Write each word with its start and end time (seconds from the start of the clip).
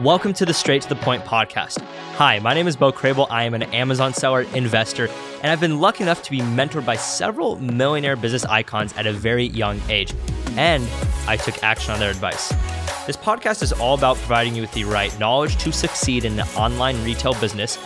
Welcome 0.00 0.34
to 0.34 0.44
the 0.44 0.52
Straight 0.52 0.82
to 0.82 0.90
the 0.90 0.96
Point 0.96 1.24
podcast. 1.24 1.80
Hi, 2.16 2.38
my 2.40 2.52
name 2.52 2.66
is 2.66 2.76
Bo 2.76 2.92
Crable. 2.92 3.26
I 3.30 3.44
am 3.44 3.54
an 3.54 3.62
Amazon 3.62 4.12
seller, 4.12 4.42
investor, 4.52 5.08
and 5.42 5.50
I've 5.50 5.58
been 5.58 5.80
lucky 5.80 6.02
enough 6.02 6.22
to 6.24 6.30
be 6.30 6.40
mentored 6.40 6.84
by 6.84 6.96
several 6.96 7.56
millionaire 7.56 8.14
business 8.14 8.44
icons 8.44 8.92
at 8.98 9.06
a 9.06 9.12
very 9.14 9.46
young 9.46 9.80
age, 9.88 10.12
and 10.58 10.86
I 11.26 11.38
took 11.38 11.64
action 11.64 11.94
on 11.94 11.98
their 11.98 12.10
advice. 12.10 12.50
This 13.06 13.16
podcast 13.16 13.62
is 13.62 13.72
all 13.72 13.94
about 13.94 14.18
providing 14.18 14.54
you 14.54 14.60
with 14.60 14.72
the 14.72 14.84
right 14.84 15.18
knowledge 15.18 15.56
to 15.62 15.72
succeed 15.72 16.26
in 16.26 16.36
the 16.36 16.44
online 16.58 17.02
retail 17.02 17.32
business 17.32 17.78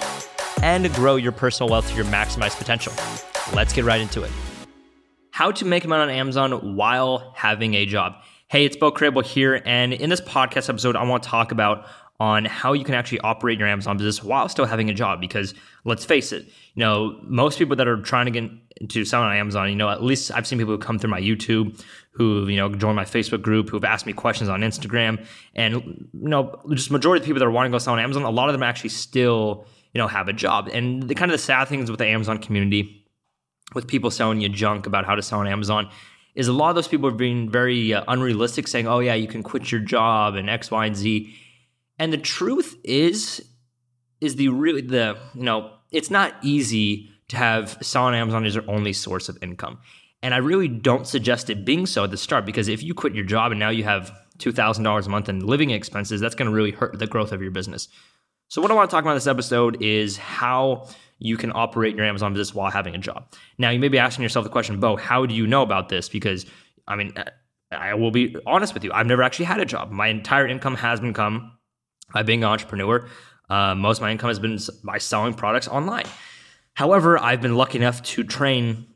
and 0.63 0.93
grow 0.95 1.15
your 1.15 1.31
personal 1.31 1.71
wealth 1.71 1.89
to 1.91 1.95
your 1.95 2.07
maximized 2.07 2.59
potential. 2.59 2.93
Let's 3.55 3.73
get 3.73 3.85
right 3.85 4.01
into 4.01 4.25
it. 4.25 4.33
How 5.31 5.53
to 5.53 5.65
make 5.65 5.87
money 5.87 6.03
on 6.03 6.11
Amazon 6.11 6.75
while 6.75 7.33
having 7.37 7.75
a 7.75 7.87
job. 7.87 8.15
Hey, 8.49 8.65
it's 8.65 8.75
Bo 8.75 8.91
Crable 8.91 9.25
here, 9.25 9.63
and 9.65 9.93
in 9.93 10.11
this 10.11 10.21
podcast 10.21 10.69
episode, 10.69 10.97
I 10.97 11.05
want 11.05 11.23
to 11.23 11.29
talk 11.29 11.53
about 11.53 11.87
on 12.21 12.45
how 12.45 12.75
you 12.75 12.85
can 12.85 12.95
actually 12.95 13.19
operate 13.21 13.59
your 13.59 13.67
Amazon 13.67 13.97
business 13.97 14.23
while 14.23 14.47
still 14.49 14.67
having 14.67 14.91
a 14.91 14.95
job. 14.95 15.21
Because 15.21 15.55
let's 15.85 16.05
face 16.05 16.33
it, 16.33 16.45
you 16.75 16.81
know, 16.81 17.19
most 17.23 17.59
people 17.59 17.75
that 17.77 17.89
are 17.89 18.01
trying 18.03 18.27
to 18.27 18.31
get 18.31 18.51
into 18.77 19.07
selling 19.07 19.29
on 19.29 19.37
Amazon, 19.37 19.71
you 19.71 19.75
know, 19.75 19.89
at 19.89 20.03
least 20.03 20.31
I've 20.31 20.47
seen 20.47 20.59
people 20.59 20.75
who 20.75 20.79
come 20.79 20.99
through 20.99 21.11
my 21.11 21.21
YouTube, 21.21 21.83
who 22.13 22.47
you 22.47 22.57
know 22.57 22.69
join 22.75 22.95
my 22.95 23.05
Facebook 23.05 23.41
group, 23.41 23.71
who've 23.71 23.85
asked 23.85 24.05
me 24.05 24.13
questions 24.13 24.51
on 24.51 24.61
Instagram, 24.61 25.25
and 25.55 25.75
you 25.75 26.29
know, 26.29 26.61
just 26.75 26.91
majority 26.91 27.23
of 27.23 27.27
people 27.27 27.41
that 27.41 27.47
are 27.47 27.51
wanting 27.51 27.73
to 27.73 27.75
go 27.75 27.79
sell 27.79 27.95
on 27.95 28.01
Amazon, 28.01 28.23
a 28.23 28.31
lot 28.31 28.49
of 28.49 28.53
them 28.53 28.63
actually 28.63 28.91
still 28.91 29.67
you 29.95 29.99
know 29.99 30.07
have 30.07 30.29
a 30.29 30.33
job. 30.35 30.69
And 30.73 31.09
the 31.09 31.15
kind 31.15 31.31
of 31.31 31.39
the 31.39 31.43
sad 31.43 31.69
things 31.69 31.91
with 31.91 31.99
the 31.99 32.07
Amazon 32.07 32.39
community, 32.39 33.07
with 33.75 33.87
people 33.87 34.11
selling 34.11 34.43
you 34.43 34.51
junk 34.51 34.87
about 34.87 35.07
how 35.07 35.15
to 35.15 35.23
sell 35.23 35.41
on 35.41 35.49
Amazon. 35.49 35.89
Is 36.37 36.47
a 36.47 36.53
lot 36.53 36.69
of 36.69 36.77
those 36.77 36.87
people 36.87 37.09
are 37.09 37.13
being 37.13 37.51
very 37.51 37.93
uh, 37.93 38.05
unrealistic, 38.07 38.69
saying, 38.69 38.87
"Oh 38.87 39.01
yeah, 39.01 39.15
you 39.15 39.27
can 39.27 39.43
quit 39.43 39.73
your 39.73 39.81
job 39.81 40.37
and 40.37 40.49
X, 40.49 40.71
Y, 40.71 40.87
and 40.87 40.95
Z," 40.95 41.35
And 42.01 42.13
the 42.13 42.19
truth 42.19 42.77
is, 42.83 43.45
is 44.21 44.37
the 44.37 44.49
really 44.49 44.81
the 44.81 45.19
you 45.35 45.43
know 45.43 45.71
it's 45.93 46.11
not 46.11 46.35
easy 46.43 47.11
to 47.29 47.37
have 47.37 47.79
selling 47.83 48.15
Amazon 48.15 48.45
as 48.45 48.55
your 48.55 48.65
only 48.69 48.93
source 48.93 49.29
of 49.29 49.39
income. 49.43 49.79
And 50.23 50.35
I 50.35 50.39
really 50.39 50.67
don't 50.67 51.07
suggest 51.07 51.51
it 51.51 51.65
being 51.65 51.87
so 51.87 52.05
at 52.05 52.11
the 52.11 52.17
start 52.17 52.45
because 52.45 52.69
if 52.69 52.83
you 52.83 52.95
quit 52.95 53.15
your 53.15 53.25
job 53.25 53.53
and 53.53 53.61
now 53.61 53.69
you 53.71 53.85
have 53.85 54.11
two 54.39 54.51
thousand 54.51 54.83
dollars 54.83 55.07
a 55.07 55.11
month 55.11 55.29
in 55.29 55.47
living 55.47 55.71
expenses, 55.71 56.21
that's 56.23 56.35
going 56.35 56.49
to 56.49 56.55
really 56.55 56.71
hurt 56.71 56.99
the 56.99 57.07
growth 57.07 57.33
of 57.33 57.43
your 57.43 57.51
business. 57.51 57.89
So 58.49 58.63
what 58.63 58.71
I 58.71 58.75
want 58.75 58.91
to 58.91 58.95
talk 58.95 59.05
about 59.05 59.15
this 59.15 59.27
episode 59.27 59.83
is 59.83 60.17
how 60.17 60.89
you 61.19 61.37
can 61.37 61.53
operate 61.55 61.95
your 61.97 62.07
Amazon 62.07 62.33
business 62.33 62.55
while 62.55 62.71
having 62.71 62.95
a 62.95 62.99
job. 62.99 63.31
Now 63.59 63.71
you 63.71 63.79
may 63.79 63.89
be 63.89 63.99
asking 63.99 64.23
yourself 64.23 64.45
the 64.45 64.51
question, 64.51 64.81
Bo, 64.81 64.97
how 64.97 65.27
do 65.27 65.35
you 65.35 65.47
know 65.47 65.61
about 65.61 65.91
this? 65.91 66.09
Because 66.09 66.47
I 66.89 66.97
mean, 66.97 67.13
I 67.71 67.93
will 67.93 68.11
be 68.11 68.35
honest 68.47 68.73
with 68.73 68.85
you, 68.85 68.93
I've 68.93 69.07
never 69.07 69.23
actually 69.23 69.45
had 69.45 69.61
a 69.61 69.67
job. 69.67 69.91
My 69.91 70.09
entire 70.09 70.49
income 70.49 70.77
has 70.77 70.99
been 70.99 71.13
come 71.13 71.53
by 72.13 72.23
being 72.23 72.43
an 72.43 72.51
entrepreneur. 72.51 73.09
Uh, 73.49 73.75
most 73.75 73.99
of 73.99 74.03
my 74.03 74.13
income 74.13 74.29
has 74.29 74.39
been 74.39 74.59
by 74.85 74.99
selling 74.99 75.35
products 75.35 75.69
online. 75.69 76.07
However, 76.75 77.19
I've 77.19 77.41
been 77.41 77.57
lucky 77.57 77.79
enough 77.79 78.03
to 78.03 78.23
train 78.23 78.87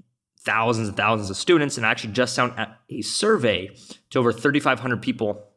thousands 0.45 0.89
and 0.89 0.97
thousands 0.97 1.31
of 1.31 1.37
students 1.37 1.77
and 1.77 1.87
I 1.87 1.91
actually 1.91 2.13
just 2.13 2.35
sent 2.35 2.53
a 2.91 3.03
survey 3.03 3.71
to 4.11 4.19
over 4.19 4.33
3,500 4.33 5.03
people 5.03 5.49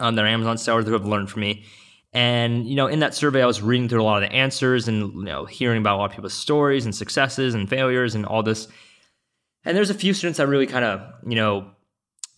on 0.00 0.14
their 0.14 0.26
Amazon 0.26 0.58
sellers 0.58 0.86
who 0.86 0.92
have 0.92 1.06
learned 1.06 1.30
from 1.30 1.42
me. 1.42 1.64
And 2.12 2.66
you 2.66 2.74
know, 2.74 2.86
in 2.86 3.00
that 3.00 3.14
survey, 3.14 3.42
I 3.42 3.46
was 3.46 3.60
reading 3.60 3.88
through 3.88 4.02
a 4.02 4.04
lot 4.04 4.22
of 4.22 4.28
the 4.28 4.34
answers 4.34 4.88
and 4.88 5.12
you 5.14 5.24
know, 5.24 5.44
hearing 5.44 5.78
about 5.78 5.96
a 5.96 5.98
lot 5.98 6.06
of 6.06 6.12
people's 6.12 6.34
stories 6.34 6.84
and 6.84 6.94
successes 6.94 7.54
and 7.54 7.68
failures 7.68 8.14
and 8.14 8.24
all 8.24 8.42
this. 8.42 8.66
And 9.64 9.76
there's 9.76 9.90
a 9.90 9.94
few 9.94 10.14
students 10.14 10.38
that 10.38 10.46
really 10.46 10.66
kind 10.66 10.84
of 10.84 11.02
you 11.26 11.36
know 11.36 11.70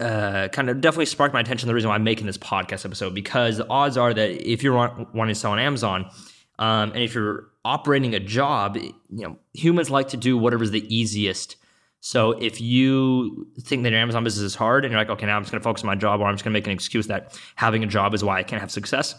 uh, 0.00 0.48
kind 0.48 0.70
of 0.70 0.80
definitely 0.80 1.06
sparked 1.06 1.34
my 1.34 1.40
attention. 1.40 1.68
The 1.68 1.74
reason 1.74 1.88
why 1.88 1.96
I'm 1.96 2.04
making 2.04 2.26
this 2.26 2.38
podcast 2.38 2.84
episode 2.84 3.14
because 3.14 3.58
the 3.58 3.68
odds 3.68 3.96
are 3.96 4.12
that 4.14 4.50
if 4.50 4.62
you're 4.62 4.74
wanting 4.74 5.34
to 5.34 5.34
sell 5.34 5.52
on 5.52 5.58
Amazon, 5.58 6.10
um, 6.58 6.92
and 6.92 7.02
if 7.02 7.14
you're 7.14 7.48
operating 7.64 8.14
a 8.14 8.20
job, 8.20 8.76
you 8.76 8.94
know 9.10 9.36
humans 9.52 9.90
like 9.90 10.08
to 10.08 10.16
do 10.16 10.36
whatever's 10.36 10.70
the 10.70 10.94
easiest. 10.94 11.56
So 12.00 12.32
if 12.32 12.60
you 12.60 13.46
think 13.60 13.82
that 13.82 13.90
your 13.90 14.00
Amazon 14.00 14.24
business 14.24 14.42
is 14.42 14.54
hard 14.54 14.86
and 14.86 14.92
you're 14.92 15.00
like, 15.00 15.10
okay, 15.10 15.26
now 15.26 15.36
I'm 15.36 15.42
just 15.42 15.52
going 15.52 15.60
to 15.60 15.64
focus 15.64 15.82
on 15.82 15.86
my 15.86 15.96
job, 15.96 16.20
or 16.20 16.24
I'm 16.24 16.34
just 16.34 16.44
going 16.44 16.54
to 16.54 16.56
make 16.56 16.66
an 16.66 16.72
excuse 16.72 17.08
that 17.08 17.38
having 17.56 17.84
a 17.84 17.86
job 17.86 18.14
is 18.14 18.24
why 18.24 18.38
I 18.38 18.42
can't 18.42 18.60
have 18.60 18.70
success, 18.70 19.14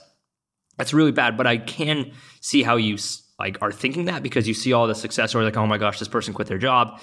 that's 0.77 0.93
really 0.93 1.11
bad. 1.11 1.37
But 1.37 1.45
I 1.45 1.57
can 1.57 2.11
see 2.41 2.63
how 2.63 2.77
you 2.77 2.97
like 3.39 3.59
are 3.61 3.71
thinking 3.71 4.05
that 4.05 4.23
because 4.23 4.47
you 4.47 4.55
see 4.55 4.73
all 4.73 4.87
the 4.87 4.95
success, 4.95 5.35
or 5.35 5.43
like, 5.43 5.57
oh 5.57 5.67
my 5.67 5.77
gosh, 5.77 5.99
this 5.99 6.07
person 6.07 6.33
quit 6.33 6.47
their 6.47 6.57
job. 6.57 6.99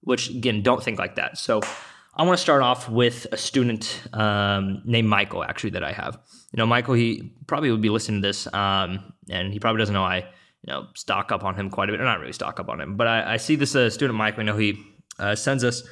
Which 0.00 0.30
again, 0.30 0.62
don't 0.62 0.82
think 0.82 0.98
like 0.98 1.14
that. 1.14 1.38
So 1.38 1.60
I 2.14 2.24
want 2.24 2.36
to 2.36 2.42
start 2.42 2.62
off 2.62 2.90
with 2.90 3.26
a 3.32 3.38
student 3.38 4.02
um, 4.12 4.82
named 4.84 5.08
Michael, 5.08 5.42
actually, 5.42 5.70
that 5.70 5.82
I 5.82 5.92
have. 5.92 6.18
You 6.52 6.58
know, 6.58 6.66
Michael, 6.66 6.94
he 6.94 7.32
probably 7.46 7.70
would 7.70 7.80
be 7.80 7.88
listening 7.88 8.20
to 8.20 8.28
this, 8.28 8.46
um, 8.52 9.14
and 9.30 9.50
he 9.50 9.58
probably 9.58 9.80
doesn't 9.80 9.94
know 9.94 10.04
I, 10.04 10.18
you 10.18 10.72
know, 10.72 10.88
stock 10.94 11.32
up 11.32 11.42
on 11.42 11.54
him 11.54 11.70
quite 11.70 11.88
a 11.88 11.92
bit. 11.92 12.00
Or 12.02 12.04
not 12.04 12.20
really 12.20 12.34
stock 12.34 12.60
up 12.60 12.68
on 12.68 12.80
him, 12.80 12.96
but 12.96 13.06
I, 13.06 13.34
I 13.34 13.36
see 13.38 13.56
this 13.56 13.74
uh, 13.74 13.88
student, 13.88 14.18
Michael. 14.18 14.40
I 14.40 14.44
know 14.44 14.56
he 14.58 14.78
uh, 15.18 15.34
sends 15.34 15.64
us 15.64 15.82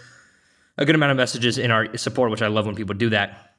a 0.76 0.84
good 0.84 0.94
amount 0.94 1.12
of 1.12 1.16
messages 1.16 1.56
in 1.56 1.70
our 1.70 1.96
support, 1.96 2.30
which 2.30 2.42
I 2.42 2.48
love 2.48 2.66
when 2.66 2.74
people 2.74 2.94
do 2.94 3.10
that. 3.10 3.56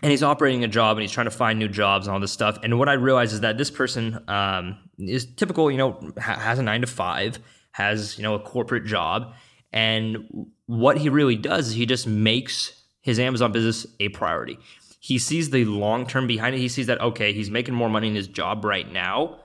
And 0.00 0.12
he's 0.12 0.22
operating 0.22 0.62
a 0.62 0.68
job 0.68 0.96
and 0.96 1.02
he's 1.02 1.10
trying 1.10 1.26
to 1.26 1.32
find 1.32 1.58
new 1.58 1.68
jobs 1.68 2.06
and 2.06 2.14
all 2.14 2.20
this 2.20 2.30
stuff. 2.30 2.58
And 2.62 2.78
what 2.78 2.88
I 2.88 2.92
realize 2.92 3.32
is 3.32 3.40
that 3.40 3.58
this 3.58 3.70
person 3.70 4.22
um, 4.28 4.78
is 4.96 5.26
typical, 5.34 5.70
you 5.72 5.76
know, 5.76 5.98
ha- 6.20 6.38
has 6.38 6.60
a 6.60 6.62
nine 6.62 6.82
to 6.82 6.86
five, 6.86 7.40
has, 7.72 8.16
you 8.16 8.22
know, 8.22 8.34
a 8.34 8.38
corporate 8.38 8.84
job. 8.84 9.34
And 9.72 10.46
what 10.68 10.98
he 10.98 11.08
really 11.08 11.34
does 11.34 11.68
is 11.68 11.74
he 11.74 11.86
just 11.86 12.06
makes 12.06 12.82
his 13.00 13.18
Amazon 13.18 13.52
business 13.52 13.86
a 14.00 14.10
priority. 14.10 14.58
He 15.00 15.18
sees 15.18 15.48
the 15.48 15.64
long 15.64 16.06
term 16.06 16.26
behind 16.26 16.54
it. 16.54 16.58
He 16.58 16.68
sees 16.68 16.86
that, 16.88 17.00
okay, 17.00 17.32
he's 17.32 17.50
making 17.50 17.74
more 17.74 17.88
money 17.88 18.08
in 18.08 18.14
his 18.14 18.28
job 18.28 18.64
right 18.66 18.90
now. 18.90 19.40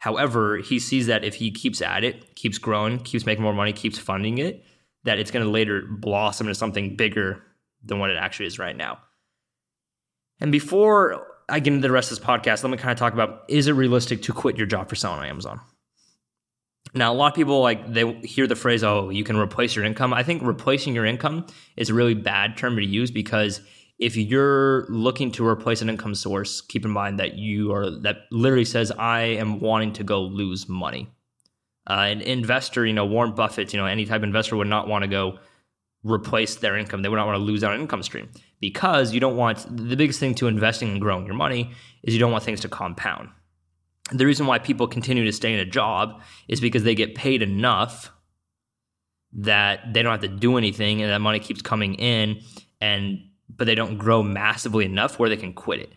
However, 0.00 0.58
he 0.58 0.78
sees 0.78 1.06
that 1.06 1.24
if 1.24 1.36
he 1.36 1.50
keeps 1.50 1.80
at 1.80 2.04
it, 2.04 2.36
keeps 2.36 2.58
growing, 2.58 2.98
keeps 2.98 3.24
making 3.24 3.42
more 3.42 3.54
money, 3.54 3.72
keeps 3.72 3.98
funding 3.98 4.36
it, 4.36 4.62
that 5.04 5.18
it's 5.18 5.30
going 5.30 5.44
to 5.44 5.50
later 5.50 5.86
blossom 5.88 6.46
into 6.46 6.54
something 6.54 6.94
bigger 6.94 7.42
than 7.82 7.98
what 7.98 8.10
it 8.10 8.18
actually 8.18 8.44
is 8.46 8.58
right 8.58 8.76
now. 8.76 8.98
And 10.40 10.52
before 10.52 11.26
I 11.48 11.58
get 11.58 11.72
into 11.72 11.88
the 11.88 11.92
rest 11.92 12.12
of 12.12 12.18
this 12.18 12.26
podcast, 12.26 12.62
let 12.62 12.70
me 12.70 12.76
kind 12.76 12.92
of 12.92 12.98
talk 12.98 13.14
about 13.14 13.44
is 13.48 13.66
it 13.66 13.72
realistic 13.72 14.20
to 14.24 14.34
quit 14.34 14.58
your 14.58 14.66
job 14.66 14.90
for 14.90 14.94
selling 14.94 15.20
on 15.20 15.26
Amazon? 15.26 15.60
Now, 16.94 17.12
a 17.12 17.14
lot 17.14 17.32
of 17.32 17.34
people 17.34 17.60
like 17.60 17.92
they 17.92 18.12
hear 18.20 18.46
the 18.46 18.54
phrase, 18.54 18.84
"Oh, 18.84 19.10
you 19.10 19.24
can 19.24 19.36
replace 19.36 19.74
your 19.74 19.84
income." 19.84 20.14
I 20.14 20.22
think 20.22 20.42
replacing 20.42 20.94
your 20.94 21.04
income 21.04 21.46
is 21.76 21.90
a 21.90 21.94
really 21.94 22.14
bad 22.14 22.56
term 22.56 22.76
to 22.76 22.84
use 22.84 23.10
because 23.10 23.60
if 23.98 24.16
you're 24.16 24.86
looking 24.88 25.32
to 25.32 25.46
replace 25.46 25.82
an 25.82 25.88
income 25.88 26.14
source, 26.14 26.60
keep 26.60 26.84
in 26.84 26.90
mind 26.90 27.18
that 27.18 27.34
you 27.34 27.72
are 27.72 27.90
that 27.90 28.26
literally 28.30 28.64
says, 28.64 28.92
"I 28.92 29.22
am 29.22 29.58
wanting 29.60 29.92
to 29.94 30.04
go 30.04 30.22
lose 30.22 30.68
money." 30.68 31.08
Uh, 31.88 32.06
an 32.08 32.20
investor, 32.22 32.86
you 32.86 32.92
know, 32.92 33.04
Warren 33.04 33.34
Buffett, 33.34 33.72
you 33.72 33.78
know, 33.78 33.86
any 33.86 34.06
type 34.06 34.18
of 34.18 34.24
investor 34.24 34.56
would 34.56 34.68
not 34.68 34.88
want 34.88 35.02
to 35.02 35.08
go 35.08 35.38
replace 36.04 36.56
their 36.56 36.76
income. 36.76 37.02
They 37.02 37.08
would 37.08 37.16
not 37.16 37.26
want 37.26 37.38
to 37.38 37.44
lose 37.44 37.64
out 37.64 37.72
on 37.72 37.80
income 37.80 38.02
stream 38.02 38.30
because 38.60 39.12
you 39.12 39.20
don't 39.20 39.36
want 39.36 39.66
the 39.76 39.96
biggest 39.96 40.20
thing 40.20 40.34
to 40.36 40.46
investing 40.46 40.90
and 40.90 41.00
growing 41.00 41.26
your 41.26 41.34
money 41.34 41.72
is 42.02 42.14
you 42.14 42.20
don't 42.20 42.32
want 42.32 42.44
things 42.44 42.60
to 42.60 42.68
compound 42.68 43.28
the 44.12 44.26
reason 44.26 44.46
why 44.46 44.58
people 44.58 44.86
continue 44.86 45.24
to 45.24 45.32
stay 45.32 45.52
in 45.52 45.58
a 45.58 45.64
job 45.64 46.20
is 46.48 46.60
because 46.60 46.82
they 46.84 46.94
get 46.94 47.14
paid 47.14 47.42
enough 47.42 48.12
that 49.32 49.92
they 49.92 50.02
don't 50.02 50.12
have 50.12 50.20
to 50.20 50.28
do 50.28 50.56
anything 50.56 51.02
and 51.02 51.10
that 51.10 51.20
money 51.20 51.40
keeps 51.40 51.62
coming 51.62 51.94
in 51.94 52.40
and 52.80 53.18
but 53.48 53.66
they 53.66 53.74
don't 53.74 53.98
grow 53.98 54.22
massively 54.22 54.84
enough 54.84 55.18
where 55.18 55.28
they 55.28 55.36
can 55.36 55.52
quit 55.52 55.80
it. 55.80 55.92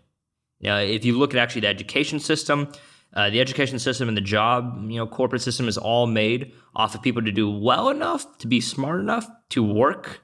You 0.59 0.69
know, 0.69 0.79
if 0.79 1.05
you 1.05 1.17
look 1.17 1.33
at 1.33 1.39
actually 1.39 1.61
the 1.61 1.67
education 1.67 2.19
system, 2.19 2.71
uh, 3.13 3.29
the 3.29 3.39
education 3.39 3.79
system 3.79 4.07
and 4.07 4.17
the 4.17 4.21
job, 4.21 4.77
you 4.89 4.97
know, 4.97 5.07
corporate 5.07 5.41
system 5.41 5.67
is 5.67 5.77
all 5.77 6.07
made 6.07 6.53
off 6.75 6.93
of 6.93 7.01
people 7.01 7.21
to 7.23 7.31
do 7.31 7.49
well 7.49 7.89
enough, 7.89 8.37
to 8.39 8.47
be 8.47 8.59
smart 8.59 8.99
enough 8.99 9.27
to 9.49 9.63
work 9.63 10.23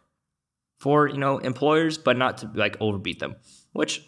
for, 0.80 1.08
you 1.08 1.18
know, 1.18 1.38
employers, 1.40 1.98
but 1.98 2.18
not 2.18 2.40
to 2.40 2.52
like 2.56 2.78
overbeat 2.80 3.20
them, 3.20 3.36
which 3.72 4.02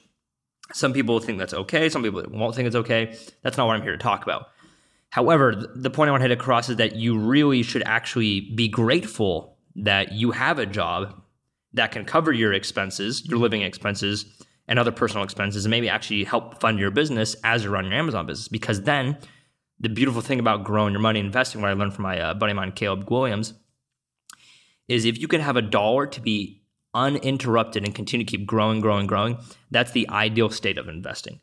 some 0.74 0.94
people 0.94 1.20
think 1.20 1.38
that's 1.38 1.54
okay. 1.54 1.90
Some 1.90 2.04
people 2.04 2.24
won't 2.30 2.56
think 2.56 2.68
it's 2.68 2.76
okay. 2.76 3.18
That's 3.44 3.58
not 3.58 3.68
what 3.68 3.76
I'm 3.76 3.84
here 3.84 3.92
to 3.92 3.98
talk 3.98 4.24
about. 4.24 4.50
However, 5.10 5.72
the 5.76 5.90
point 5.90 6.10
I 6.10 6.12
want 6.12 6.22
to 6.22 6.28
hit 6.28 6.38
across 6.38 6.70
is 6.70 6.78
that 6.78 6.96
you 6.96 7.18
really 7.18 7.64
should 7.64 7.84
actually 7.84 8.42
be 8.42 8.68
grateful 8.68 9.58
that 9.76 10.12
you 10.12 10.32
have 10.32 10.60
a 10.60 10.66
job 10.66 11.22
that 11.74 11.92
can 11.92 12.06
cover 12.06 12.32
your 12.32 12.54
expenses, 12.54 13.26
your 13.26 13.40
living 13.40 13.62
expenses, 13.62 14.26
and 14.68 14.80
other 14.80 14.92
personal 14.92 15.24
expenses, 15.24 15.66
and 15.66 15.72
maybe 15.72 15.88
actually 15.88 16.24
help 16.24 16.60
fund 16.60 16.80
your 16.80 16.92
business 16.92 17.36
as 17.44 17.64
you 17.64 17.70
run 17.70 17.86
your 17.86 17.94
Amazon 17.94 18.26
business. 18.26 18.48
Because 18.48 18.82
then, 18.82 19.18
the 19.80 19.90
beautiful 19.90 20.22
thing 20.22 20.40
about 20.40 20.64
growing 20.64 20.94
your 20.94 21.02
money 21.02 21.20
investing, 21.20 21.62
what 21.62 21.70
I 21.70 21.74
learned 21.74 21.94
from 21.94 22.04
my 22.04 22.20
uh, 22.20 22.34
buddy 22.34 22.52
of 22.52 22.56
mine, 22.56 22.72
Caleb 22.72 23.10
Williams, 23.10 23.54
is 24.88 25.06
if 25.06 25.20
you 25.20 25.28
can 25.28 25.42
have 25.42 25.58
a 25.58 25.62
dollar 25.62 26.08
to 26.08 26.22
be 26.22 26.64
uninterrupted 26.96 27.86
and 27.86 27.94
continue 27.94 28.26
to 28.26 28.32
keep 28.32 28.48
growing, 28.48 28.82
growing, 28.82 29.06
growing, 29.06 29.38
that's 29.70 29.92
the 29.92 30.10
ideal 30.10 30.50
state 30.50 30.80
of 30.80 30.88
investing. 30.88 31.40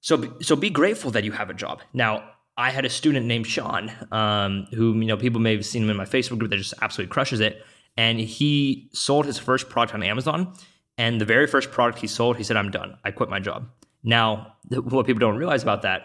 So, 0.00 0.36
so 0.40 0.54
be 0.54 0.70
grateful 0.70 1.10
that 1.10 1.24
you 1.24 1.32
have 1.32 1.50
a 1.50 1.54
job. 1.54 1.80
Now, 1.92 2.30
I 2.56 2.70
had 2.70 2.84
a 2.84 2.90
student 2.90 3.26
named 3.26 3.46
Sean, 3.46 3.90
um, 4.12 4.66
who 4.74 4.94
you 4.98 5.06
know 5.06 5.16
people 5.16 5.40
may 5.40 5.54
have 5.54 5.64
seen 5.64 5.84
him 5.84 5.90
in 5.90 5.96
my 5.96 6.04
Facebook 6.04 6.38
group 6.38 6.50
that 6.50 6.56
just 6.56 6.74
absolutely 6.82 7.12
crushes 7.12 7.40
it, 7.40 7.64
and 7.96 8.18
he 8.20 8.90
sold 8.92 9.26
his 9.26 9.38
first 9.38 9.68
product 9.68 9.94
on 9.94 10.02
Amazon. 10.02 10.52
And 10.96 11.20
the 11.20 11.24
very 11.24 11.46
first 11.46 11.70
product 11.70 12.00
he 12.00 12.08
sold, 12.08 12.36
he 12.36 12.42
said, 12.42 12.56
"I'm 12.56 12.72
done. 12.72 12.98
I 13.04 13.12
quit 13.12 13.30
my 13.30 13.38
job." 13.38 13.68
Now, 14.02 14.56
what 14.70 15.06
people 15.06 15.20
don't 15.20 15.36
realize 15.36 15.62
about 15.62 15.82
that 15.82 16.02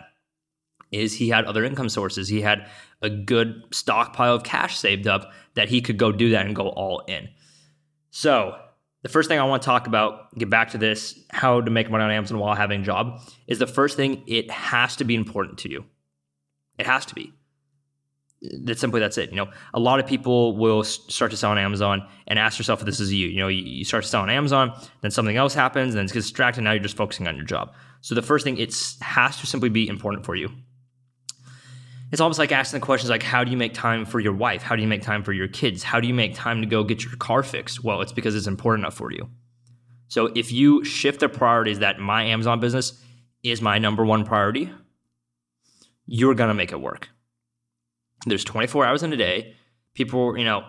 is 0.92 1.14
he 1.14 1.30
had 1.30 1.46
other 1.46 1.66
income 1.66 1.90
sources. 1.90 2.28
He 2.28 2.42
had 2.42 2.68
a 3.02 3.10
good 3.10 3.64
stockpile 3.72 4.36
of 4.36 4.44
cash 4.44 4.78
saved 4.78 5.08
up 5.08 5.32
that 5.56 5.70
he 5.70 5.82
could 5.82 5.98
go 5.98 6.12
do 6.12 6.30
that 6.30 6.46
and 6.46 6.56
go 6.56 6.70
all 6.70 7.00
in. 7.08 7.30
So, 8.16 8.56
the 9.02 9.10
first 9.10 9.28
thing 9.28 9.40
I 9.40 9.44
want 9.44 9.64
to 9.64 9.66
talk 9.66 9.88
about, 9.88 10.38
get 10.38 10.48
back 10.48 10.70
to 10.70 10.78
this, 10.78 11.20
how 11.32 11.62
to 11.62 11.72
make 11.72 11.90
money 11.90 12.04
on 12.04 12.12
Amazon 12.12 12.38
while 12.38 12.54
having 12.54 12.82
a 12.82 12.84
job, 12.84 13.20
is 13.48 13.58
the 13.58 13.66
first 13.66 13.98
thing, 13.98 14.24
it 14.28 14.52
has 14.52 14.96
to 14.98 15.04
be 15.04 15.16
important 15.16 15.58
to 15.60 15.70
you. 15.72 15.86
It 16.78 16.86
has 16.86 17.08
to 17.08 17.16
be. 17.16 17.34
That's 18.66 18.80
simply 18.80 19.00
that's 19.00 19.18
it. 19.18 19.32
You 19.32 19.38
know, 19.38 19.50
a 19.74 19.80
lot 19.80 20.00
of 20.00 20.06
people 20.06 20.56
will 20.56 20.84
start 20.84 21.32
to 21.32 21.38
sell 21.38 21.50
on 21.50 21.58
Amazon 21.58 22.08
and 22.28 22.38
ask 22.38 22.60
yourself 22.60 22.82
if 22.82 22.86
this 22.86 23.00
is 23.00 23.12
you. 23.12 23.30
You 23.30 23.40
know, 23.40 23.48
you 23.48 23.84
start 23.84 24.04
to 24.04 24.10
sell 24.10 24.22
on 24.22 24.30
Amazon, 24.30 24.80
then 25.02 25.10
something 25.10 25.36
else 25.36 25.56
happens, 25.56 25.96
then 25.96 26.04
it's 26.04 26.14
distracted. 26.14 26.62
Now 26.62 26.74
you're 26.74 26.84
just 26.84 26.96
focusing 26.96 27.28
on 27.28 27.36
your 27.36 27.46
job. 27.46 27.74
So 28.02 28.14
the 28.14 28.22
first 28.22 28.44
thing, 28.44 28.60
it 28.60 28.76
has 29.02 29.40
to 29.40 29.48
simply 29.48 29.70
be 29.70 29.88
important 29.88 30.24
for 30.24 30.36
you 30.36 30.52
it's 32.14 32.22
almost 32.22 32.38
like 32.38 32.52
asking 32.52 32.80
the 32.80 32.86
questions 32.86 33.10
like 33.10 33.24
how 33.24 33.44
do 33.44 33.50
you 33.50 33.58
make 33.58 33.74
time 33.74 34.06
for 34.06 34.20
your 34.20 34.34
wife? 34.34 34.62
How 34.62 34.76
do 34.76 34.84
you 34.84 34.88
make 34.88 35.02
time 35.02 35.24
for 35.24 35.34
your 35.34 35.48
kids? 35.48 35.82
How 35.82 36.00
do 36.00 36.08
you 36.08 36.14
make 36.14 36.36
time 36.36 36.62
to 36.62 36.68
go 36.68 36.84
get 36.84 37.04
your 37.04 37.16
car 37.16 37.42
fixed? 37.42 37.84
Well 37.84 38.02
it's 38.02 38.12
because 38.12 38.36
it's 38.36 38.46
important 38.46 38.84
enough 38.84 38.94
for 38.94 39.12
you. 39.12 39.32
So 40.10 40.28
if 40.36 40.52
you 40.52 40.84
shift 40.84 41.22
the 41.22 41.28
priorities 41.28 41.80
that 41.80 42.00
my 42.00 42.24
amazon 42.26 42.60
business 42.60 43.02
is 43.42 43.64
my 43.64 43.80
number 43.80 44.06
one 44.06 44.26
priority 44.26 44.72
you're 46.06 46.36
going 46.36 46.50
to 46.50 46.54
make 46.54 46.72
it 46.72 46.80
work. 46.80 47.10
There's 48.28 48.44
24 48.44 48.86
hours 48.86 49.04
in 49.04 49.12
a 49.12 49.18
day. 49.18 49.56
People 49.96 50.38
you 50.38 50.46
know 50.46 50.64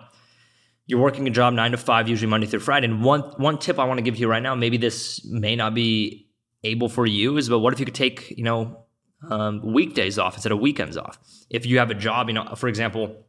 you're 0.87 0.99
working 0.99 1.27
a 1.27 1.31
job 1.31 1.53
9 1.53 1.71
to 1.71 1.77
5 1.77 2.09
usually 2.09 2.29
monday 2.29 2.47
through 2.47 2.61
friday. 2.61 2.87
And 2.87 3.03
one 3.03 3.21
one 3.37 3.59
tip 3.59 3.77
i 3.77 3.83
want 3.83 3.99
to 3.99 4.03
give 4.03 4.17
you 4.17 4.27
right 4.27 4.41
now 4.41 4.55
maybe 4.55 4.77
this 4.77 5.23
may 5.25 5.55
not 5.55 5.75
be 5.75 6.27
able 6.63 6.89
for 6.89 7.05
you 7.05 7.37
is 7.37 7.49
but 7.49 7.59
what 7.59 7.71
if 7.71 7.79
you 7.79 7.85
could 7.85 7.93
take 7.93 8.31
you 8.35 8.43
know 8.43 8.84
um, 9.29 9.61
weekdays 9.61 10.17
off 10.19 10.35
instead 10.35 10.51
of 10.51 10.59
weekends 10.59 10.97
off. 10.97 11.17
If 11.49 11.65
you 11.65 11.79
have 11.79 11.91
a 11.91 11.95
job, 11.95 12.27
you 12.27 12.33
know, 12.33 12.55
for 12.55 12.67
example, 12.67 13.25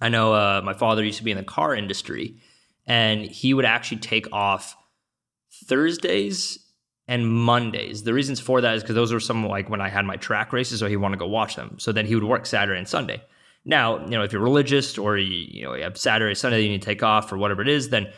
I 0.00 0.08
know 0.08 0.32
uh, 0.32 0.62
my 0.64 0.74
father 0.74 1.04
used 1.04 1.18
to 1.18 1.24
be 1.24 1.30
in 1.30 1.36
the 1.36 1.44
car 1.44 1.74
industry, 1.74 2.36
and 2.86 3.24
he 3.24 3.54
would 3.54 3.64
actually 3.64 3.98
take 3.98 4.32
off 4.32 4.76
Thursdays 5.66 6.58
and 7.06 7.28
Mondays. 7.28 8.02
The 8.02 8.14
reasons 8.14 8.40
for 8.40 8.60
that 8.60 8.74
is 8.74 8.82
because 8.82 8.94
those 8.94 9.12
were 9.12 9.20
some 9.20 9.46
like 9.46 9.68
when 9.68 9.80
I 9.80 9.88
had 9.88 10.04
my 10.04 10.16
track 10.16 10.52
races, 10.52 10.80
so 10.80 10.88
he 10.88 10.96
wanted 10.96 11.16
to 11.16 11.20
go 11.20 11.28
watch 11.28 11.56
them. 11.56 11.76
So 11.78 11.92
then 11.92 12.06
he 12.06 12.14
would 12.14 12.24
work 12.24 12.46
Saturday 12.46 12.78
and 12.78 12.88
Sunday. 12.88 13.22
Now, 13.64 14.00
you 14.04 14.10
know, 14.10 14.22
if 14.22 14.32
you're 14.32 14.42
religious 14.42 14.98
or 14.98 15.16
you, 15.18 15.46
you 15.50 15.64
know 15.64 15.74
you 15.74 15.82
have 15.82 15.96
Saturday, 15.96 16.34
Sunday, 16.34 16.62
you 16.62 16.68
need 16.68 16.82
to 16.82 16.86
take 16.86 17.02
off 17.02 17.32
or 17.32 17.38
whatever 17.38 17.62
it 17.62 17.68
is, 17.68 17.90
then 17.90 18.10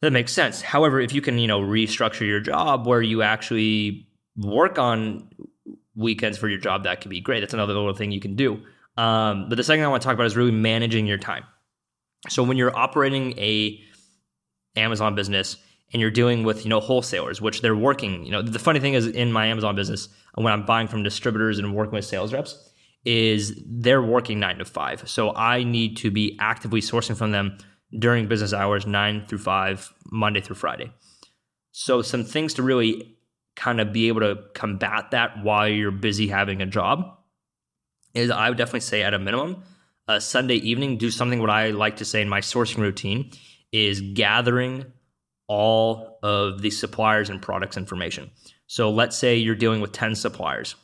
that 0.00 0.12
makes 0.12 0.32
sense. 0.32 0.60
However, 0.60 1.00
if 1.00 1.12
you 1.12 1.20
can, 1.20 1.38
you 1.38 1.46
know, 1.46 1.60
restructure 1.60 2.26
your 2.26 2.40
job 2.40 2.86
where 2.86 3.02
you 3.02 3.22
actually 3.22 4.06
work 4.36 4.78
on 4.78 5.28
weekends 5.98 6.38
for 6.38 6.48
your 6.48 6.58
job, 6.58 6.84
that 6.84 7.00
could 7.00 7.10
be 7.10 7.20
great. 7.20 7.40
That's 7.40 7.54
another 7.54 7.74
little 7.74 7.94
thing 7.94 8.12
you 8.12 8.20
can 8.20 8.36
do. 8.36 8.62
Um, 8.96 9.48
but 9.48 9.56
the 9.56 9.64
second 9.64 9.84
I 9.84 9.88
want 9.88 10.02
to 10.02 10.06
talk 10.06 10.14
about 10.14 10.26
is 10.26 10.36
really 10.36 10.52
managing 10.52 11.06
your 11.06 11.18
time. 11.18 11.44
So 12.28 12.42
when 12.42 12.56
you're 12.56 12.76
operating 12.76 13.38
a 13.38 13.80
Amazon 14.76 15.14
business 15.14 15.56
and 15.92 16.00
you're 16.00 16.10
dealing 16.10 16.44
with 16.44 16.64
you 16.64 16.70
know 16.70 16.80
wholesalers, 16.80 17.40
which 17.40 17.62
they're 17.62 17.76
working. 17.76 18.24
You 18.24 18.32
know 18.32 18.42
the 18.42 18.58
funny 18.58 18.80
thing 18.80 18.94
is 18.94 19.06
in 19.06 19.32
my 19.32 19.46
Amazon 19.46 19.74
business 19.74 20.08
when 20.34 20.52
I'm 20.52 20.64
buying 20.64 20.88
from 20.88 21.02
distributors 21.02 21.58
and 21.58 21.74
working 21.74 21.94
with 21.94 22.04
sales 22.04 22.32
reps 22.32 22.70
is 23.04 23.60
they're 23.66 24.02
working 24.02 24.38
nine 24.40 24.58
to 24.58 24.64
five. 24.64 25.08
So 25.08 25.34
I 25.34 25.62
need 25.62 25.96
to 25.98 26.10
be 26.10 26.36
actively 26.40 26.80
sourcing 26.80 27.16
from 27.16 27.30
them 27.30 27.58
during 27.98 28.28
business 28.28 28.52
hours, 28.52 28.86
nine 28.86 29.24
through 29.26 29.38
five, 29.38 29.92
Monday 30.10 30.40
through 30.40 30.56
Friday. 30.56 30.92
So 31.72 32.02
some 32.02 32.24
things 32.24 32.54
to 32.54 32.62
really 32.62 33.17
kind 33.58 33.80
of 33.80 33.92
be 33.92 34.06
able 34.06 34.20
to 34.20 34.38
combat 34.54 35.10
that 35.10 35.42
while 35.42 35.68
you're 35.68 35.90
busy 35.90 36.28
having 36.28 36.62
a 36.62 36.66
job 36.66 37.18
is 38.14 38.30
I 38.30 38.48
would 38.48 38.56
definitely 38.56 38.80
say 38.80 39.02
at 39.02 39.14
a 39.14 39.18
minimum, 39.18 39.64
a 40.06 40.20
Sunday 40.20 40.54
evening, 40.54 40.96
do 40.96 41.10
something 41.10 41.40
what 41.40 41.50
I 41.50 41.70
like 41.70 41.96
to 41.96 42.04
say 42.04 42.22
in 42.22 42.28
my 42.28 42.40
sourcing 42.40 42.78
routine 42.78 43.32
is 43.72 44.00
gathering 44.00 44.86
all 45.48 46.20
of 46.22 46.62
the 46.62 46.70
suppliers 46.70 47.30
and 47.30 47.42
products 47.42 47.76
information. 47.76 48.30
So 48.68 48.90
let's 48.90 49.16
say 49.16 49.36
you're 49.36 49.56
dealing 49.56 49.80
with 49.80 49.90
10 49.90 50.14
suppliers 50.14 50.76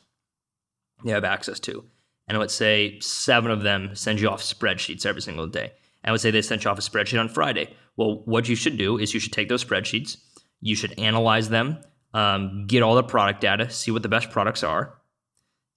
you 1.05 1.13
have 1.13 1.23
access 1.23 1.59
to. 1.61 1.83
And 2.27 2.37
let's 2.39 2.53
say 2.53 2.99
seven 2.99 3.51
of 3.51 3.61
them 3.61 3.95
send 3.95 4.19
you 4.19 4.29
off 4.29 4.41
spreadsheets 4.41 5.05
every 5.05 5.21
single 5.21 5.47
day. 5.47 5.71
And 6.03 6.11
let's 6.11 6.23
say 6.23 6.31
they 6.31 6.41
sent 6.41 6.65
you 6.65 6.71
off 6.71 6.79
a 6.79 6.81
spreadsheet 6.81 7.19
on 7.19 7.29
Friday. 7.29 7.73
Well, 7.95 8.21
what 8.25 8.49
you 8.49 8.55
should 8.55 8.77
do 8.77 8.97
is 8.97 9.13
you 9.13 9.19
should 9.19 9.33
take 9.33 9.47
those 9.47 9.63
spreadsheets, 9.63 10.17
you 10.59 10.75
should 10.75 10.97
analyze 10.99 11.49
them, 11.49 11.79
um, 12.15 12.65
get 12.65 12.81
all 12.81 12.95
the 12.95 13.03
product 13.03 13.41
data, 13.41 13.69
see 13.69 13.91
what 13.91 14.01
the 14.01 14.09
best 14.09 14.31
products 14.31 14.63
are. 14.63 14.95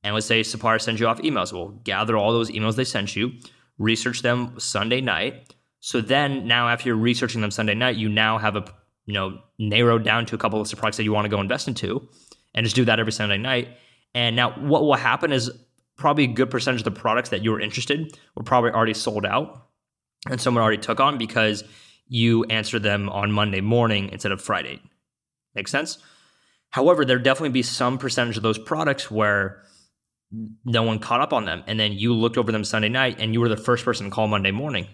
And 0.04 0.14
let's 0.14 0.26
say 0.26 0.44
supplier 0.44 0.78
sends 0.78 1.00
you 1.00 1.08
off 1.08 1.18
emails. 1.18 1.52
We'll 1.52 1.70
gather 1.82 2.16
all 2.16 2.32
those 2.32 2.48
emails 2.50 2.76
they 2.76 2.84
sent 2.84 3.16
you, 3.16 3.32
research 3.76 4.22
them 4.22 4.54
Sunday 4.56 5.00
night. 5.00 5.54
So 5.80 6.00
then 6.00 6.46
now 6.46 6.68
after 6.68 6.88
you're 6.88 6.96
researching 6.96 7.40
them 7.40 7.50
Sunday 7.50 7.74
night, 7.74 7.96
you 7.96 8.08
now 8.08 8.38
have 8.38 8.54
a 8.54 8.64
you 9.04 9.14
know 9.14 9.40
narrowed 9.58 10.04
down 10.04 10.26
to 10.26 10.36
a 10.36 10.38
couple 10.38 10.60
of 10.60 10.70
products 10.70 10.96
that 10.98 11.02
you 11.02 11.12
want 11.12 11.24
to 11.24 11.28
go 11.28 11.40
invest 11.40 11.66
into 11.66 12.08
and 12.54 12.64
just 12.64 12.76
do 12.76 12.84
that 12.84 13.00
every 13.00 13.12
Sunday 13.12 13.36
night. 13.36 13.68
And 14.14 14.36
now 14.36 14.52
what 14.52 14.82
will 14.82 14.94
happen 14.94 15.32
is 15.32 15.50
probably 15.96 16.24
a 16.24 16.28
good 16.28 16.50
percentage 16.52 16.82
of 16.82 16.84
the 16.84 16.92
products 16.92 17.30
that 17.30 17.42
you 17.42 17.50
were 17.50 17.60
interested 17.60 18.16
were 18.36 18.44
probably 18.44 18.70
already 18.70 18.94
sold 18.94 19.26
out 19.26 19.66
and 20.30 20.40
someone 20.40 20.62
already 20.62 20.80
took 20.80 21.00
on 21.00 21.18
because 21.18 21.64
you 22.06 22.44
answered 22.44 22.84
them 22.84 23.08
on 23.08 23.32
Monday 23.32 23.60
morning 23.60 24.08
instead 24.12 24.30
of 24.30 24.40
Friday. 24.40 24.80
Make 25.56 25.66
sense? 25.66 25.98
However, 26.70 27.04
there 27.04 27.18
definitely 27.18 27.50
be 27.50 27.62
some 27.62 27.98
percentage 27.98 28.36
of 28.36 28.42
those 28.42 28.58
products 28.58 29.10
where 29.10 29.62
no 30.64 30.82
one 30.82 30.98
caught 30.98 31.20
up 31.20 31.32
on 31.32 31.44
them. 31.44 31.64
And 31.66 31.80
then 31.80 31.92
you 31.92 32.12
looked 32.12 32.36
over 32.36 32.52
them 32.52 32.64
Sunday 32.64 32.88
night 32.88 33.16
and 33.18 33.32
you 33.32 33.40
were 33.40 33.48
the 33.48 33.56
first 33.56 33.84
person 33.84 34.06
to 34.06 34.10
call 34.10 34.28
Monday 34.28 34.50
morning. 34.50 34.86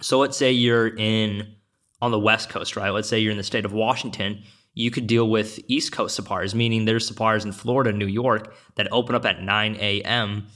So 0.00 0.18
let's 0.18 0.36
say 0.36 0.52
you're 0.52 0.94
in 0.96 1.54
on 2.02 2.10
the 2.10 2.18
West 2.18 2.50
Coast, 2.50 2.76
right? 2.76 2.90
Let's 2.90 3.08
say 3.08 3.18
you're 3.18 3.30
in 3.30 3.38
the 3.38 3.44
state 3.44 3.64
of 3.64 3.72
Washington. 3.72 4.42
You 4.74 4.90
could 4.90 5.06
deal 5.06 5.28
with 5.28 5.60
East 5.68 5.92
Coast 5.92 6.16
suppliers, 6.16 6.54
meaning 6.54 6.84
there's 6.84 7.06
suppliers 7.06 7.44
in 7.44 7.52
Florida, 7.52 7.92
New 7.92 8.06
York 8.06 8.54
that 8.74 8.88
open 8.92 9.14
up 9.14 9.24
at 9.24 9.40
9 9.40 9.76
a.m. 9.76 10.48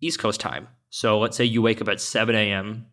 East 0.00 0.18
Coast 0.18 0.40
time. 0.40 0.68
So 0.88 1.18
let's 1.18 1.36
say 1.36 1.44
you 1.44 1.60
wake 1.60 1.82
up 1.82 1.88
at 1.88 2.00
7 2.00 2.34
a.m. 2.34 2.86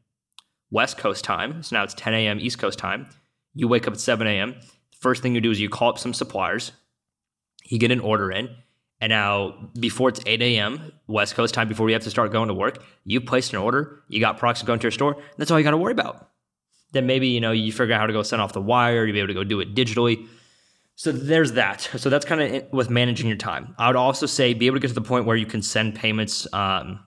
West 0.72 0.98
Coast 0.98 1.24
time. 1.24 1.62
So 1.64 1.76
now 1.76 1.84
it's 1.84 1.94
10 1.94 2.14
a.m. 2.14 2.40
East 2.40 2.58
Coast 2.58 2.80
time. 2.80 3.08
You 3.54 3.68
wake 3.68 3.88
up 3.88 3.94
at 3.94 4.00
7 4.00 4.26
a.m. 4.26 4.56
First 5.04 5.22
thing 5.22 5.36
you 5.36 5.42
do 5.42 5.52
is 5.52 5.60
you 5.60 5.68
call 5.68 5.90
up 5.90 6.00
some 6.00 6.14
suppliers, 6.14 6.72
you 7.66 7.78
get 7.78 7.92
an 7.92 8.00
order 8.00 8.32
in, 8.32 8.56
and 9.02 9.10
now 9.10 9.70
before 9.78 10.08
it's 10.08 10.22
8 10.26 10.42
a.m. 10.42 10.94
West 11.08 11.36
Coast 11.36 11.54
time, 11.54 11.68
before 11.68 11.90
you 11.90 11.94
have 11.94 12.04
to 12.04 12.10
start 12.10 12.32
going 12.32 12.48
to 12.48 12.54
work, 12.54 12.82
you 13.04 13.20
placed 13.20 13.52
an 13.52 13.60
order, 13.60 14.02
you 14.08 14.22
got 14.22 14.38
products 14.38 14.64
going 14.64 14.80
to 14.80 14.84
your 14.84 14.92
store, 14.92 15.22
that's 15.38 15.52
all 15.52 15.60
you 15.60 15.64
got 15.66 15.72
to 15.72 15.78
worry 15.78 15.92
about. 15.92 16.30
Then 16.94 17.06
maybe, 17.06 17.28
you 17.28 17.42
know, 17.42 17.52
you 17.52 17.74
figure 17.74 17.94
out 17.94 18.00
how 18.00 18.08
to 18.08 18.14
go 18.14 18.24
send 18.24 18.42
off 18.42 18.54
the 18.54 18.62
wire, 18.62 19.06
you'll 19.06 19.14
be 19.14 19.20
able 19.20 19.28
to 19.28 19.34
go 19.34 19.44
do 19.44 19.60
it 19.60 19.76
digitally. 19.76 20.26
So 20.96 21.12
there's 21.12 21.52
that. 21.52 21.82
So 21.98 22.10
that's 22.10 22.24
kind 22.24 22.40
of 22.40 22.72
with 22.72 22.90
managing 22.90 23.28
your 23.28 23.36
time. 23.36 23.76
I 23.78 23.88
would 23.88 23.98
also 23.98 24.26
say 24.26 24.54
be 24.54 24.68
able 24.68 24.78
to 24.78 24.80
get 24.80 24.88
to 24.88 24.94
the 24.94 25.02
point 25.02 25.26
where 25.26 25.36
you 25.36 25.46
can 25.46 25.62
send 25.62 25.96
payments 25.96 26.48
um, 26.54 27.06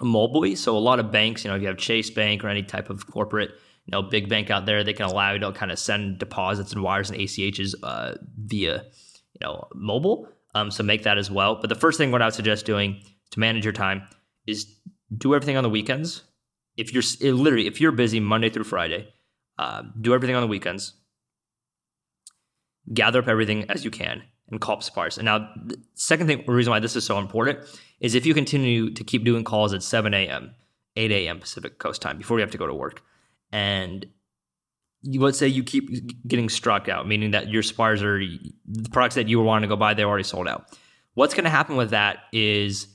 mobilely. 0.00 0.54
So 0.54 0.74
a 0.74 0.78
lot 0.78 0.98
of 0.98 1.12
banks, 1.12 1.44
you 1.44 1.50
know, 1.50 1.56
if 1.56 1.60
you 1.60 1.68
have 1.68 1.76
Chase 1.76 2.08
Bank 2.08 2.42
or 2.42 2.48
any 2.48 2.62
type 2.62 2.88
of 2.88 3.06
corporate 3.06 3.50
you 3.88 3.92
know, 3.92 4.02
big 4.02 4.28
bank 4.28 4.50
out 4.50 4.66
there, 4.66 4.84
they 4.84 4.92
can 4.92 5.06
allow 5.06 5.32
you 5.32 5.38
to 5.38 5.50
kind 5.52 5.72
of 5.72 5.78
send 5.78 6.18
deposits 6.18 6.74
and 6.74 6.82
wires 6.82 7.08
and 7.08 7.18
ACHs 7.18 7.74
uh, 7.82 8.16
via, 8.36 8.84
you 9.32 9.40
know, 9.40 9.66
mobile. 9.74 10.28
Um, 10.54 10.70
so 10.70 10.82
make 10.82 11.04
that 11.04 11.16
as 11.16 11.30
well. 11.30 11.54
But 11.58 11.70
the 11.70 11.74
first 11.74 11.96
thing 11.96 12.12
what 12.12 12.20
I 12.20 12.26
would 12.26 12.34
suggest 12.34 12.66
doing 12.66 13.02
to 13.30 13.40
manage 13.40 13.64
your 13.64 13.72
time 13.72 14.02
is 14.46 14.78
do 15.16 15.34
everything 15.34 15.56
on 15.56 15.62
the 15.62 15.70
weekends. 15.70 16.22
If 16.76 16.92
you're 16.92 17.02
literally, 17.34 17.66
if 17.66 17.80
you're 17.80 17.92
busy 17.92 18.20
Monday 18.20 18.50
through 18.50 18.64
Friday, 18.64 19.08
uh, 19.58 19.84
do 19.98 20.12
everything 20.12 20.36
on 20.36 20.42
the 20.42 20.48
weekends. 20.48 20.92
Gather 22.92 23.20
up 23.20 23.28
everything 23.28 23.70
as 23.70 23.86
you 23.86 23.90
can 23.90 24.22
and 24.50 24.60
call 24.60 24.76
up. 24.76 25.16
And 25.16 25.24
now, 25.24 25.48
the 25.64 25.80
second 25.94 26.26
thing, 26.26 26.44
reason 26.46 26.70
why 26.70 26.80
this 26.80 26.94
is 26.94 27.06
so 27.06 27.16
important 27.16 27.60
is 28.00 28.14
if 28.14 28.26
you 28.26 28.34
continue 28.34 28.92
to 28.92 29.02
keep 29.02 29.24
doing 29.24 29.44
calls 29.44 29.72
at 29.72 29.82
7 29.82 30.12
a.m., 30.12 30.54
8 30.94 31.10
a.m. 31.10 31.40
Pacific 31.40 31.78
Coast 31.78 32.02
time 32.02 32.18
before 32.18 32.36
you 32.36 32.42
have 32.42 32.50
to 32.50 32.58
go 32.58 32.66
to 32.66 32.74
work, 32.74 33.02
and 33.52 34.06
you, 35.02 35.20
let's 35.20 35.38
say 35.38 35.46
you 35.46 35.62
keep 35.62 36.26
getting 36.26 36.48
struck 36.48 36.88
out, 36.88 37.06
meaning 37.06 37.30
that 37.32 37.48
your 37.48 37.62
suppliers 37.62 38.02
are 38.02 38.18
the 38.18 38.90
products 38.90 39.14
that 39.14 39.28
you 39.28 39.38
were 39.38 39.44
wanting 39.44 39.68
to 39.68 39.74
go 39.74 39.76
buy, 39.76 39.94
they're 39.94 40.08
already 40.08 40.24
sold 40.24 40.48
out. 40.48 40.76
What's 41.14 41.34
going 41.34 41.44
to 41.44 41.50
happen 41.50 41.76
with 41.76 41.90
that 41.90 42.18
is 42.32 42.86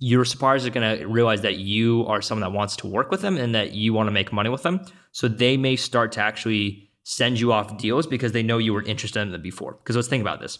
your 0.00 0.24
suppliers 0.24 0.66
are 0.66 0.70
going 0.70 0.98
to 0.98 1.06
realize 1.06 1.42
that 1.42 1.56
you 1.56 2.04
are 2.06 2.22
someone 2.22 2.48
that 2.48 2.56
wants 2.56 2.76
to 2.76 2.86
work 2.86 3.10
with 3.10 3.20
them 3.20 3.36
and 3.36 3.54
that 3.54 3.72
you 3.72 3.92
want 3.92 4.06
to 4.06 4.12
make 4.12 4.32
money 4.32 4.50
with 4.50 4.62
them. 4.62 4.80
So 5.12 5.26
they 5.28 5.56
may 5.56 5.76
start 5.76 6.12
to 6.12 6.20
actually 6.20 6.90
send 7.02 7.40
you 7.40 7.52
off 7.52 7.78
deals 7.78 8.06
because 8.06 8.32
they 8.32 8.42
know 8.42 8.58
you 8.58 8.72
were 8.72 8.82
interested 8.82 9.20
in 9.20 9.32
them 9.32 9.42
before. 9.42 9.72
Because 9.72 9.96
let's 9.96 10.08
think 10.08 10.20
about 10.20 10.40
this. 10.40 10.58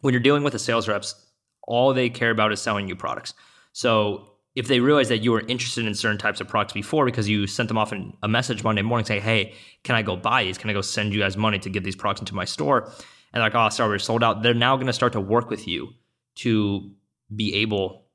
When 0.00 0.12
you're 0.12 0.20
dealing 0.22 0.44
with 0.44 0.52
the 0.52 0.58
sales 0.58 0.86
reps, 0.86 1.14
all 1.66 1.92
they 1.92 2.08
care 2.08 2.30
about 2.30 2.52
is 2.52 2.60
selling 2.60 2.88
you 2.88 2.94
products. 2.94 3.34
So 3.72 4.34
if 4.54 4.66
they 4.66 4.80
realize 4.80 5.08
that 5.08 5.18
you 5.18 5.32
were 5.32 5.42
interested 5.46 5.86
in 5.86 5.94
certain 5.94 6.18
types 6.18 6.40
of 6.40 6.48
products 6.48 6.72
before 6.72 7.04
because 7.04 7.28
you 7.28 7.46
sent 7.46 7.68
them 7.68 7.78
off 7.78 7.92
a 8.22 8.28
message 8.28 8.64
Monday 8.64 8.82
morning 8.82 9.04
saying, 9.04 9.22
Hey, 9.22 9.54
can 9.84 9.94
I 9.94 10.02
go 10.02 10.16
buy 10.16 10.44
these? 10.44 10.58
Can 10.58 10.70
I 10.70 10.72
go 10.72 10.80
send 10.80 11.12
you 11.12 11.20
guys 11.20 11.36
money 11.36 11.58
to 11.60 11.70
get 11.70 11.84
these 11.84 11.96
products 11.96 12.20
into 12.20 12.34
my 12.34 12.44
store? 12.44 12.92
and 13.32 13.42
like, 13.42 13.54
oh, 13.54 13.68
sorry, 13.68 13.90
we're 13.90 13.98
sold 13.98 14.24
out, 14.24 14.42
they're 14.42 14.54
now 14.54 14.76
going 14.76 14.86
to 14.86 14.92
start 14.92 15.12
to 15.12 15.20
work 15.20 15.50
with 15.50 15.68
you 15.68 15.90
to 16.36 16.90
be 17.34 17.54
able 17.56 18.06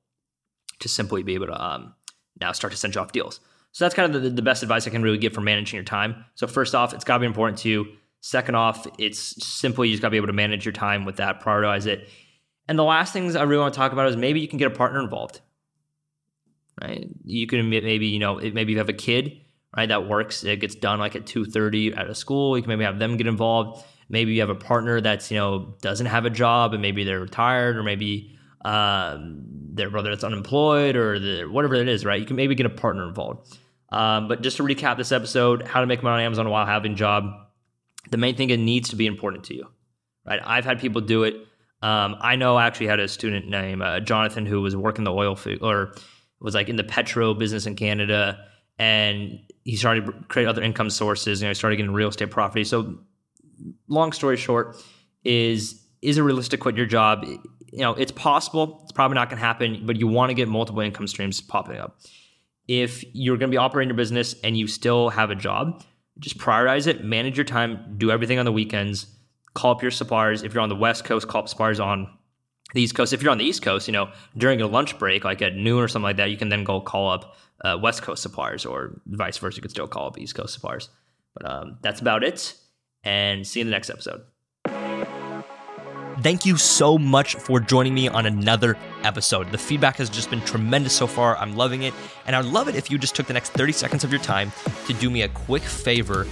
to 0.80 0.90
simply 0.90 1.24
be 1.24 1.36
able 1.36 1.48
to 1.48 1.64
um, 1.64 1.94
now 2.42 2.52
start 2.52 2.72
to 2.72 2.78
send 2.78 2.96
you 2.96 3.02
off 3.02 3.12
deals. 3.12 3.40
So 3.72 3.86
that's 3.86 3.96
kind 3.96 4.14
of 4.14 4.22
the, 4.22 4.30
the 4.30 4.42
best 4.42 4.64
advice 4.64 4.88
I 4.88 4.92
can 4.92 5.02
really 5.02 5.18
give 5.18 5.34
for 5.34 5.42
managing 5.42 5.78
your 5.78 5.84
time. 5.84 6.26
So 6.36 6.48
first 6.48 6.76
off, 6.76 6.94
it's 6.94 7.04
got 7.04 7.16
to 7.16 7.20
be 7.22 7.26
important 7.26 7.60
to 7.60 7.70
you. 7.70 7.86
Second 8.22 8.56
off, 8.56 8.88
it's 8.98 9.20
simply 9.46 9.90
you 9.90 9.94
just 9.94 10.02
got 10.02 10.08
to 10.08 10.12
be 10.12 10.18
able 10.18 10.28
to 10.28 10.34
manage 10.34 10.66
your 10.66 10.74
time 10.74 11.06
with 11.06 11.18
that, 11.18 11.42
prioritize 11.42 11.86
it. 11.86 12.08
And 12.68 12.80
the 12.80 12.84
last 12.84 13.12
things 13.14 13.36
I 13.36 13.44
really 13.44 13.62
want 13.62 13.74
to 13.74 13.78
talk 13.78 13.92
about 13.92 14.08
is 14.08 14.16
maybe 14.16 14.40
you 14.40 14.48
can 14.48 14.58
get 14.58 14.72
a 14.72 14.76
partner 14.76 15.02
involved. 15.02 15.42
Right? 16.82 17.08
You 17.24 17.48
can 17.48 17.70
maybe 17.70 18.08
you 18.08 18.20
know 18.20 18.36
maybe 18.36 18.72
you 18.72 18.78
have 18.80 18.90
a 18.90 18.94
kid 18.94 19.42
right 19.76 19.88
that 19.90 20.08
works 20.08 20.44
it 20.44 20.60
gets 20.60 20.76
done 20.76 21.00
like 21.00 21.16
at 21.16 21.26
2.30 21.26 21.98
at 21.98 22.10
a 22.10 22.16
school. 22.16 22.58
You 22.58 22.64
can 22.64 22.70
maybe 22.70 22.84
have 22.84 23.00
them 23.00 23.18
get 23.18 23.28
involved. 23.28 23.84
Maybe 24.10 24.34
you 24.34 24.42
have 24.42 24.50
a 24.50 24.56
partner 24.56 25.02
that's 25.02 25.32
you 25.32 25.38
know 25.38 25.76
doesn't 25.82 26.08
have 26.08 26.26
a 26.26 26.30
job 26.30 26.74
and 26.74 26.82
maybe 26.82 27.04
they're 27.04 27.20
retired 27.20 27.78
or 27.78 27.84
maybe 27.84 28.38
um, 28.66 29.44
their 29.74 29.90
brother 29.90 30.10
that's 30.10 30.24
unemployed 30.24 30.96
or 30.96 31.20
the, 31.20 31.44
whatever 31.44 31.76
it 31.76 31.88
is 31.88 32.06
right? 32.06 32.20
You 32.20 32.26
can 32.26 32.36
maybe 32.36 32.56
get 32.56 32.66
a 32.66 32.70
partner 32.70 33.08
involved. 33.08 33.58
Um, 33.90 34.28
but 34.28 34.42
just 34.42 34.58
to 34.58 34.64
recap 34.64 34.98
this 34.98 35.12
episode 35.12 35.68
how 35.68 35.82
to 35.82 35.86
make 35.86 36.02
money 36.02 36.16
on 36.16 36.26
amazon 36.26 36.50
while 36.50 36.66
having 36.66 36.94
a 36.94 36.96
job 36.96 37.26
the 38.10 38.18
main 38.18 38.36
thing 38.36 38.50
it 38.50 38.58
needs 38.58 38.90
to 38.90 38.96
be 38.96 39.06
important 39.06 39.44
to 39.46 39.56
you 39.56 39.68
right? 40.26 40.40
I've 40.44 40.66
had 40.66 40.80
people 40.80 41.02
do 41.02 41.24
it. 41.24 41.36
Um, 41.82 42.16
i 42.22 42.38
know 42.38 42.56
i 42.56 42.66
actually 42.66 42.88
had 42.88 43.02
a 43.02 43.10
student 43.10 43.50
named 43.50 43.82
uh, 43.82 44.00
jonathan 44.00 44.46
who 44.46 44.62
was 44.62 44.74
working 44.74 45.04
the 45.04 45.12
oil 45.12 45.36
field 45.36 45.60
or 45.62 45.94
was 46.44 46.54
like 46.54 46.70
in 46.70 46.76
the 46.76 46.84
petro 46.84 47.34
business 47.34 47.66
in 47.66 47.76
canada 47.76 48.38
and 48.80 49.40
he 49.64 49.76
started 49.76 50.06
to 50.06 50.12
create 50.28 50.48
other 50.48 50.62
income 50.62 50.90
sources. 50.90 51.42
You 51.42 51.46
know, 51.46 51.52
he 51.52 51.56
started 51.56 51.78
getting 51.78 51.94
real 51.94 52.10
estate 52.10 52.32
property. 52.32 52.64
So, 52.64 53.00
long 53.88 54.12
story 54.12 54.38
short, 54.38 54.76
is 55.24 55.82
is 56.02 56.18
it 56.18 56.22
realistic 56.22 56.60
quit 56.60 56.76
your 56.76 56.86
job? 56.86 57.26
You 57.26 57.80
know, 57.80 57.94
it's 57.94 58.12
possible. 58.12 58.82
It's 58.84 58.92
probably 58.92 59.16
not 59.16 59.30
going 59.30 59.40
to 59.40 59.46
happen, 59.46 59.86
but 59.86 59.96
you 59.96 60.08
want 60.08 60.30
to 60.30 60.34
get 60.34 60.48
multiple 60.48 60.82
income 60.82 61.08
streams 61.08 61.42
popping 61.42 61.78
up. 61.78 62.00
If 62.68 63.04
you're 63.14 63.38
going 63.38 63.50
to 63.50 63.54
be 63.54 63.58
operating 63.58 63.90
your 63.90 63.98
business 63.98 64.36
and 64.44 64.58
you 64.58 64.68
still 64.68 65.10
have 65.10 65.32
a 65.32 65.36
job, 65.36 65.84
just 66.20 66.38
prioritize 66.38 66.88
it, 66.88 67.04
manage 67.04 67.38
your 67.38 67.46
time, 67.46 67.96
do 67.98 68.12
everything 68.12 68.38
on 68.38 68.46
the 68.46 68.52
weekends, 68.52 69.08
call 69.54 69.72
up 69.72 69.82
your 69.82 69.92
suppliers. 69.92 70.44
If 70.44 70.54
you're 70.54 70.62
on 70.62 70.70
the 70.70 70.76
West 70.76 71.04
Coast, 71.04 71.28
call 71.28 71.42
up 71.42 71.50
suppliers 71.50 71.80
on 71.80 72.08
the 72.74 72.82
East 72.82 72.96
Coast. 72.96 73.14
If 73.14 73.22
you're 73.22 73.32
on 73.32 73.38
the 73.38 73.46
East 73.46 73.62
Coast, 73.62 73.88
you 73.88 73.92
know, 73.92 74.12
during 74.38 74.62
a 74.62 74.68
lunch 74.68 75.00
break, 75.00 75.24
like 75.24 75.42
at 75.42 75.56
noon 75.56 75.80
or 75.80 75.88
something 75.88 76.04
like 76.04 76.18
that, 76.18 76.30
you 76.30 76.38
can 76.38 76.50
then 76.50 76.64
go 76.64 76.82
call 76.82 77.10
up 77.10 77.36
uh, 77.64 77.78
West 77.82 78.02
Coast 78.02 78.22
suppliers, 78.22 78.66
or 78.66 79.00
vice 79.06 79.38
versa. 79.38 79.56
You 79.56 79.62
could 79.62 79.72
still 79.72 79.88
call 79.88 80.08
up 80.08 80.18
East 80.18 80.36
Coast 80.36 80.54
suppliers. 80.54 80.90
But 81.34 81.50
um, 81.50 81.78
that's 81.82 82.02
about 82.02 82.24
it. 82.24 82.54
And 83.04 83.46
see 83.46 83.60
you 83.60 83.62
in 83.62 83.68
the 83.68 83.72
next 83.72 83.90
episode. 83.90 84.24
Thank 86.22 86.46
you 86.46 86.58
so 86.58 86.98
much 86.98 87.36
for 87.36 87.60
joining 87.60 87.94
me 87.94 88.08
on 88.08 88.26
another 88.26 88.78
episode. 89.04 89.52
The 89.52 89.58
feedback 89.58 89.98
has 89.98 90.10
just 90.10 90.30
been 90.30 90.42
tremendous 90.42 90.94
so 90.94 91.08
far. 91.08 91.36
I'm 91.38 91.56
loving 91.56 91.84
it. 91.84 91.94
And 92.28 92.36
I'd 92.36 92.46
love 92.46 92.68
it 92.68 92.76
if 92.76 92.92
you 92.92 92.98
just 92.98 93.16
took 93.16 93.26
the 93.26 93.34
next 93.34 93.50
30 93.54 93.74
seconds 93.74 94.04
of 94.04 94.12
your 94.12 94.22
time 94.22 94.52
to 94.88 94.94
do 94.94 95.10
me 95.10 95.24
a 95.24 95.28
quick 95.28 95.64
favor. 95.64 96.26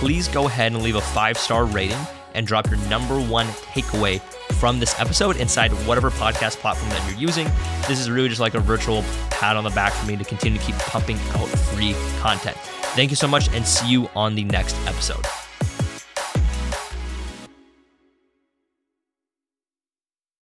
Please 0.00 0.28
go 0.28 0.46
ahead 0.46 0.72
and 0.72 0.82
leave 0.82 0.96
a 0.96 1.00
five 1.00 1.38
star 1.38 1.64
rating 1.64 1.98
and 2.34 2.46
drop 2.46 2.68
your 2.68 2.78
number 2.88 3.20
one 3.20 3.46
takeaway 3.46 4.20
from 4.54 4.78
this 4.78 4.98
episode 5.00 5.36
inside 5.36 5.70
whatever 5.86 6.10
podcast 6.10 6.56
platform 6.56 6.90
that 6.90 7.10
you're 7.10 7.18
using. 7.18 7.46
This 7.88 7.98
is 8.00 8.10
really 8.10 8.28
just 8.28 8.40
like 8.40 8.54
a 8.54 8.60
virtual 8.60 9.02
pat 9.30 9.56
on 9.56 9.64
the 9.64 9.70
back 9.70 9.92
for 9.92 10.06
me 10.06 10.16
to 10.16 10.24
continue 10.24 10.58
to 10.58 10.64
keep 10.64 10.76
pumping 10.76 11.18
out 11.34 11.48
free 11.48 11.94
content. 12.18 12.56
Thank 12.94 13.10
you 13.10 13.16
so 13.16 13.28
much 13.28 13.48
and 13.54 13.66
see 13.66 13.88
you 13.88 14.08
on 14.14 14.34
the 14.34 14.44
next 14.44 14.76
episode. 14.86 15.24